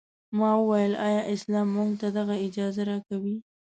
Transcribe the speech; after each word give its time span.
ما 0.37 0.51
وویل 0.61 0.93
ایا 1.07 1.21
اسلام 1.33 1.67
موږ 1.75 1.91
ته 2.01 2.07
دغه 2.17 2.35
اجازه 2.45 2.81
راکوي. 2.89 3.35